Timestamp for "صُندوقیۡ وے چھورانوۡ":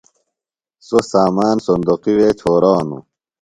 1.67-3.03